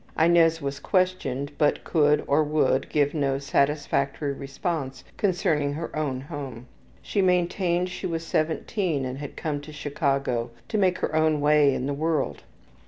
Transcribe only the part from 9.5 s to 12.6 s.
to Chicago to make her own way in the world.